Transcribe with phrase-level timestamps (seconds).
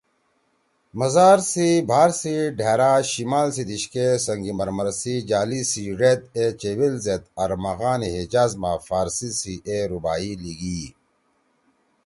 [0.99, 6.45] مزار سی بھار سی ڈھأرا شمال سی دیِشکے سنگ مرمر سی جالی سی ڙید اے
[6.59, 10.87] چیویل زید ”ارمغانِ حجاز“ ما فارسی سی اے رباعی لیِگی ئی